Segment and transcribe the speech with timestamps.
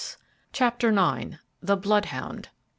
[0.51, 1.35] Chapter IX.
[1.61, 2.49] THE BLOODHOUND.